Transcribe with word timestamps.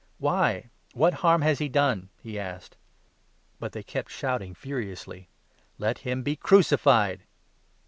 "Why, 0.31 0.71
what 0.95 1.13
harm 1.21 1.43
has 1.43 1.59
he 1.59 1.69
done?" 1.69 2.09
he 2.23 2.39
asked. 2.39 2.75
But 3.59 3.73
they 3.73 3.83
kept 3.83 4.09
shouting 4.09 4.55
furiously: 4.55 5.29
"Let 5.77 5.99
him 5.99 6.23
be 6.23 6.35
crucified 6.35 7.21